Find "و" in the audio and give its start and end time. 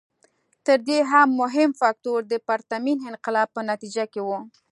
4.27-4.29